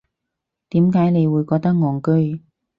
[0.69, 2.41] 點解你會覺得戇居